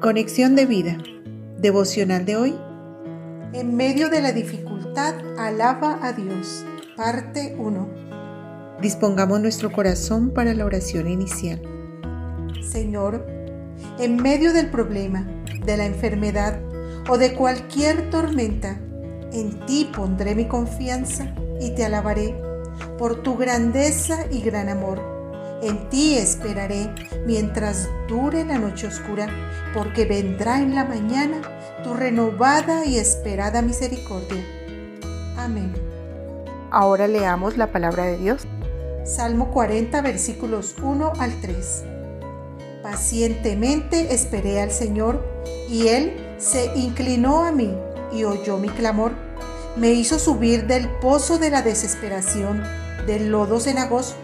Conexión 0.00 0.56
de 0.56 0.64
vida. 0.64 0.96
Devocional 1.58 2.24
de 2.24 2.36
hoy. 2.36 2.54
En 3.52 3.76
medio 3.76 4.08
de 4.08 4.22
la 4.22 4.32
dificultad, 4.32 5.14
alaba 5.38 5.98
a 6.00 6.14
Dios. 6.14 6.64
Parte 6.96 7.54
1. 7.58 7.88
Dispongamos 8.80 9.42
nuestro 9.42 9.70
corazón 9.70 10.30
para 10.30 10.54
la 10.54 10.64
oración 10.64 11.06
inicial. 11.06 11.60
Señor, 12.66 13.26
en 13.98 14.16
medio 14.16 14.54
del 14.54 14.70
problema, 14.70 15.28
de 15.66 15.76
la 15.76 15.84
enfermedad 15.84 16.62
o 17.06 17.18
de 17.18 17.34
cualquier 17.34 18.08
tormenta, 18.08 18.80
en 19.34 19.66
ti 19.66 19.90
pondré 19.94 20.34
mi 20.34 20.48
confianza 20.48 21.34
y 21.60 21.74
te 21.74 21.84
alabaré 21.84 22.34
por 22.96 23.22
tu 23.22 23.36
grandeza 23.36 24.24
y 24.30 24.40
gran 24.40 24.70
amor 24.70 25.19
en 25.62 25.88
ti 25.90 26.16
esperaré 26.16 26.90
mientras 27.26 27.88
dure 28.08 28.44
la 28.44 28.58
noche 28.58 28.86
oscura, 28.86 29.28
porque 29.74 30.04
vendrá 30.04 30.60
en 30.60 30.74
la 30.74 30.84
mañana 30.84 31.42
tu 31.84 31.94
renovada 31.94 32.84
y 32.84 32.98
esperada 32.98 33.62
misericordia. 33.62 34.44
Amén. 35.36 35.72
Ahora 36.70 37.06
leamos 37.08 37.56
la 37.56 37.72
palabra 37.72 38.04
de 38.04 38.18
Dios. 38.18 38.46
Salmo 39.04 39.50
40 39.50 40.00
versículos 40.02 40.76
1 40.82 41.12
al 41.18 41.40
3. 41.40 41.84
Pacientemente 42.82 44.14
esperé 44.14 44.60
al 44.60 44.70
Señor 44.70 45.24
y 45.68 45.88
Él 45.88 46.34
se 46.38 46.72
inclinó 46.76 47.44
a 47.44 47.52
mí 47.52 47.74
y 48.12 48.24
oyó 48.24 48.56
mi 48.56 48.68
clamor. 48.68 49.12
Me 49.76 49.90
hizo 49.92 50.18
subir 50.18 50.66
del 50.66 50.88
pozo 51.00 51.38
de 51.38 51.50
la 51.50 51.62
desesperación, 51.62 52.62
del 53.06 53.30
lodo 53.30 53.60
cenagoso 53.60 54.16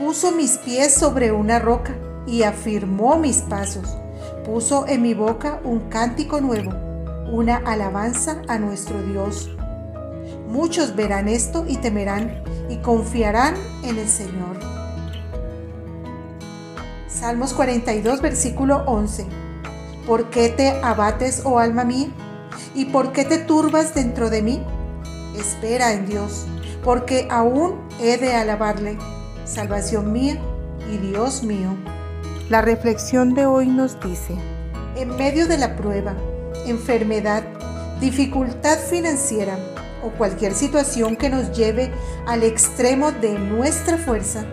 puso 0.00 0.32
mis 0.32 0.56
pies 0.56 0.94
sobre 0.94 1.30
una 1.30 1.58
roca 1.58 1.94
y 2.26 2.42
afirmó 2.42 3.18
mis 3.18 3.42
pasos. 3.42 3.98
Puso 4.46 4.86
en 4.88 5.02
mi 5.02 5.12
boca 5.12 5.60
un 5.62 5.90
cántico 5.90 6.40
nuevo, 6.40 6.72
una 7.30 7.56
alabanza 7.56 8.40
a 8.48 8.58
nuestro 8.58 9.02
Dios. 9.02 9.50
Muchos 10.48 10.96
verán 10.96 11.28
esto 11.28 11.66
y 11.68 11.76
temerán 11.76 12.42
y 12.70 12.78
confiarán 12.78 13.54
en 13.84 13.98
el 13.98 14.08
Señor. 14.08 14.58
Salmos 17.06 17.52
42, 17.52 18.22
versículo 18.22 18.82
11. 18.86 19.26
¿Por 20.06 20.30
qué 20.30 20.48
te 20.48 20.80
abates, 20.82 21.42
oh 21.44 21.58
alma 21.58 21.84
mía? 21.84 22.08
¿Y 22.74 22.86
por 22.86 23.12
qué 23.12 23.26
te 23.26 23.36
turbas 23.36 23.94
dentro 23.94 24.30
de 24.30 24.40
mí? 24.40 24.62
Espera 25.36 25.92
en 25.92 26.06
Dios, 26.06 26.46
porque 26.82 27.28
aún 27.30 27.78
he 28.00 28.16
de 28.16 28.34
alabarle 28.34 28.96
salvación 29.44 30.12
mía 30.12 30.38
y 30.92 30.98
Dios 30.98 31.42
mío. 31.42 31.76
La 32.48 32.62
reflexión 32.62 33.34
de 33.34 33.46
hoy 33.46 33.66
nos 33.66 34.00
dice, 34.00 34.34
en 34.96 35.16
medio 35.16 35.46
de 35.46 35.58
la 35.58 35.76
prueba, 35.76 36.14
enfermedad, 36.66 37.44
dificultad 38.00 38.78
financiera 38.78 39.58
o 40.02 40.10
cualquier 40.10 40.54
situación 40.54 41.16
que 41.16 41.30
nos 41.30 41.56
lleve 41.56 41.92
al 42.26 42.42
extremo 42.42 43.12
de 43.12 43.38
nuestra 43.38 43.98
fuerza, 43.98 44.44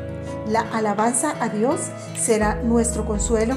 la 0.48 0.62
alabanza 0.62 1.36
a 1.42 1.50
Dios 1.50 1.82
será 2.18 2.56
nuestro 2.64 3.06
consuelo, 3.06 3.56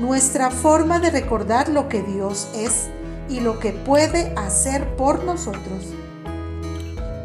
nuestra 0.00 0.50
forma 0.50 0.98
de 0.98 1.10
recordar 1.10 1.68
lo 1.68 1.88
que 1.88 2.02
Dios 2.02 2.48
es 2.54 2.88
y 3.28 3.40
lo 3.40 3.58
que 3.58 3.72
puede 3.72 4.32
hacer 4.36 4.96
por 4.96 5.24
nosotros. 5.24 5.94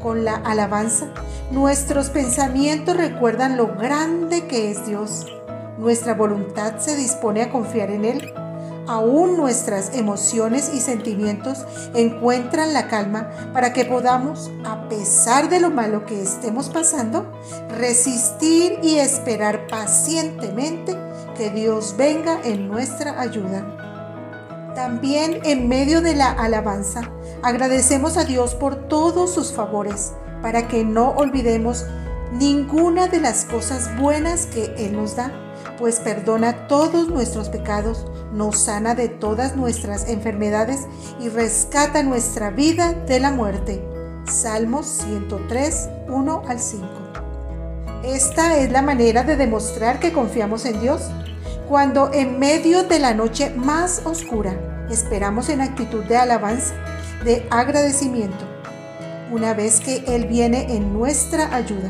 Con 0.05 0.23
la 0.23 0.35
alabanza 0.35 1.07
Nuestros 1.49 2.11
pensamientos 2.11 2.95
recuerdan 2.95 3.57
lo 3.57 3.75
grande 3.75 4.45
que 4.45 4.69
es 4.69 4.85
Dios. 4.85 5.25
Nuestra 5.79 6.13
voluntad 6.13 6.77
se 6.77 6.95
dispone 6.95 7.41
a 7.41 7.51
confiar 7.51 7.89
en 7.89 8.05
Él. 8.05 8.31
Aún 8.87 9.35
nuestras 9.35 9.95
emociones 9.95 10.69
y 10.71 10.79
sentimientos 10.79 11.65
encuentran 11.95 12.71
la 12.71 12.87
calma 12.87 13.31
para 13.51 13.73
que 13.73 13.83
podamos, 13.83 14.51
a 14.63 14.87
pesar 14.89 15.49
de 15.49 15.59
lo 15.59 15.71
malo 15.71 16.05
que 16.05 16.21
estemos 16.21 16.69
pasando, 16.69 17.25
resistir 17.75 18.77
y 18.83 18.99
esperar 18.99 19.65
pacientemente 19.65 20.95
que 21.35 21.49
Dios 21.49 21.95
venga 21.97 22.39
en 22.43 22.67
nuestra 22.67 23.19
ayuda. 23.19 23.94
También 24.75 25.39
en 25.45 25.69
medio 25.69 26.01
de 26.01 26.15
la 26.15 26.29
alabanza, 26.29 27.09
agradecemos 27.41 28.17
a 28.17 28.25
Dios 28.25 28.55
por 28.55 28.89
todos 28.89 29.33
sus 29.33 29.53
favores 29.53 30.11
para 30.41 30.67
que 30.67 30.83
no 30.83 31.11
olvidemos 31.11 31.85
ninguna 32.33 33.07
de 33.07 33.21
las 33.21 33.45
cosas 33.45 33.89
buenas 33.97 34.47
que 34.47 34.75
Él 34.77 34.97
nos 34.97 35.15
da, 35.15 35.31
pues 35.79 36.01
perdona 36.01 36.67
todos 36.67 37.07
nuestros 37.07 37.47
pecados, 37.47 38.05
nos 38.33 38.57
sana 38.57 38.95
de 38.95 39.07
todas 39.07 39.55
nuestras 39.55 40.09
enfermedades 40.09 40.81
y 41.21 41.29
rescata 41.29 42.03
nuestra 42.03 42.49
vida 42.49 42.91
de 42.91 43.21
la 43.21 43.31
muerte. 43.31 43.81
Salmos 44.25 44.87
103, 44.87 45.89
1 46.09 46.41
al 46.47 46.59
5. 46.59 46.87
Esta 48.03 48.57
es 48.57 48.71
la 48.71 48.81
manera 48.81 49.23
de 49.23 49.37
demostrar 49.37 49.99
que 49.99 50.11
confiamos 50.11 50.65
en 50.65 50.81
Dios. 50.81 51.01
Cuando 51.67 52.11
en 52.13 52.37
medio 52.37 52.83
de 52.83 52.99
la 52.99 53.13
noche 53.13 53.51
más 53.55 54.01
oscura 54.05 54.85
esperamos 54.89 55.49
en 55.49 55.61
actitud 55.61 56.03
de 56.03 56.17
alabanza, 56.17 56.75
de 57.23 57.47
agradecimiento 57.49 58.45
una 59.31 59.53
vez 59.53 59.79
que 59.81 60.03
Él 60.07 60.27
viene 60.27 60.75
en 60.75 60.93
nuestra 60.93 61.53
ayuda. 61.55 61.89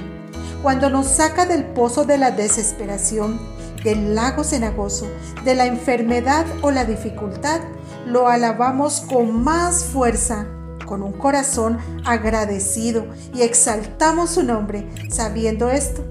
Cuando 0.61 0.89
nos 0.89 1.07
saca 1.07 1.45
del 1.45 1.65
pozo 1.65 2.05
de 2.05 2.17
la 2.17 2.31
desesperación, 2.31 3.39
del 3.83 4.15
lago 4.15 4.43
cenagoso, 4.43 5.07
de 5.43 5.53
la 5.53 5.65
enfermedad 5.65 6.45
o 6.61 6.71
la 6.71 6.85
dificultad, 6.85 7.61
lo 8.05 8.27
alabamos 8.27 9.01
con 9.01 9.43
más 9.43 9.83
fuerza, 9.83 10.47
con 10.85 11.03
un 11.03 11.13
corazón 11.13 11.77
agradecido 12.05 13.05
y 13.33 13.41
exaltamos 13.41 14.31
su 14.31 14.43
nombre, 14.43 14.87
sabiendo 15.09 15.69
esto, 15.69 16.03